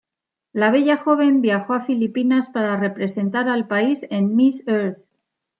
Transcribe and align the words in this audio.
La 0.51 0.71
bella 0.71 0.97
joven 0.97 1.41
viajó 1.43 1.73
a 1.75 1.85
Filipinas 1.85 2.47
para 2.51 2.75
representar 2.75 3.47
al 3.47 3.67
país 3.67 4.03
en 4.09 4.35
Miss 4.35 4.63
Earth. 4.67 5.03